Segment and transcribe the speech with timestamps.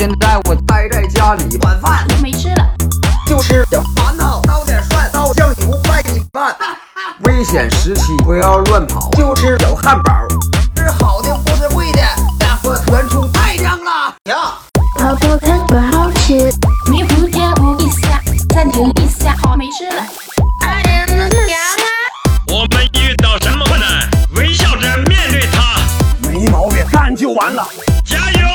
[0.00, 2.66] 现在我待在家里，晚饭没吃了，
[3.26, 6.56] 就吃小馒头，烧点蒜，烧酱油，拌米饭。
[7.24, 10.10] 危险时期不要乱跑，就吃小汉堡。
[10.74, 12.00] 吃好的不吃贵的，
[12.38, 14.54] 大伙全出太香了呀！
[14.98, 16.50] 泡泡糖不好吃，
[16.90, 18.22] 迷糊跳舞一下，
[18.54, 20.02] 暂停一下，好没吃了。
[20.64, 21.84] 哎呀，凉啊！
[22.48, 25.78] 我们遇到什么困难，微笑着面对它，
[26.26, 27.68] 没毛病，干就完了。
[28.02, 28.48] 加油，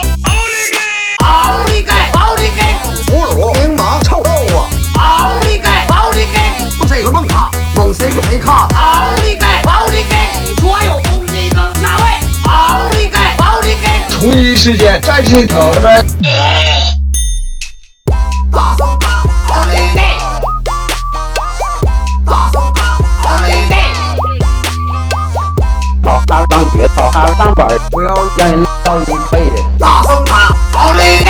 [14.25, 16.03] 同一时间在这头的
[18.51, 20.01] 大声打，奥利给，
[22.25, 22.97] 大声打，
[23.29, 23.75] 奥利给，
[26.03, 29.63] 好好上学，好好上班，不要让人到一辈子。
[29.77, 31.29] 大声打，奥利给。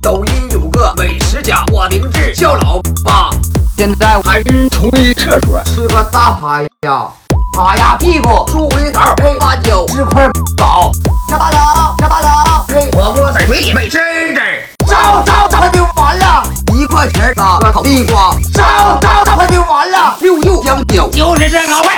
[0.00, 3.28] 抖音有个美食家，我名字叫老八，
[3.76, 7.08] 现在我还是同一厕所，吃个大排呀，
[7.52, 10.90] 扒呀屁股，猪回头配花椒，吃块饱，
[11.28, 11.56] 下八楼，
[11.98, 14.40] 下八楼，配火锅在嘴里美滋滋，
[14.88, 21.88] 烧烧烧就完了，一块钱打个烤地瓜，烧烧烧就完了，六六香蕉，就是这个味。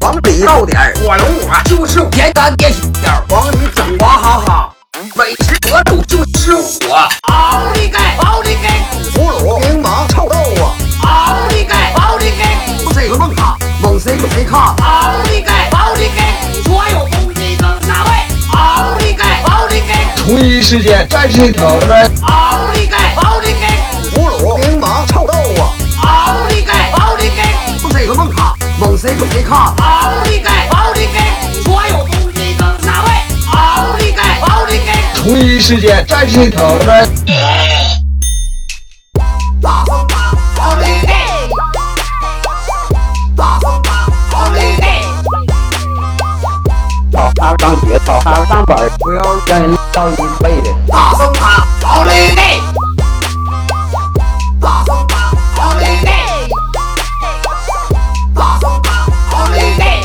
[0.00, 3.84] 往里倒点儿火龙果就是简单点小，往里整，
[20.68, 23.66] 时间在这头的奥利给，奥利给，
[24.14, 25.62] 葫芦、柠檬、臭豆腐，
[26.06, 26.70] 奥利给，
[27.00, 27.40] 奥利给，
[27.90, 29.56] 这个梦卡，梦谁有谁看？
[29.78, 33.08] 奥利给，奥利给，所有东西的哪位？
[33.50, 37.57] 奥利给，奥利给，同一时间在这头的大
[47.68, 50.74] 上学，好好上班，不要让人到一辈的。
[50.88, 52.62] 大声打，奥利给，
[54.58, 55.30] 大声打，
[55.62, 56.08] 奥利给，
[58.34, 58.90] 大声打，
[59.36, 60.02] 奥利给。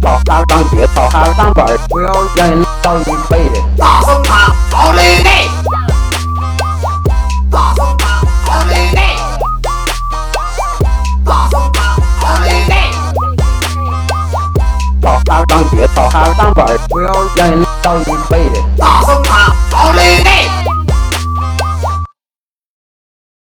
[0.00, 3.60] 好好上学，好好上班，不要让人到一辈的。
[3.76, 5.47] 大声打，奥利给！
[15.58, 18.14] 上学，好好上班，不要让人到一辈子。
[18.14, 18.37] 大声打，